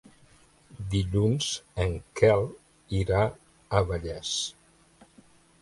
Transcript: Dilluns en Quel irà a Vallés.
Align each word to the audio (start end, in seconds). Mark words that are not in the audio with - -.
Dilluns 0.93 1.49
en 1.85 1.93
Quel 2.21 2.43
irà 3.03 3.21
a 3.81 3.85
Vallés. 3.91 4.37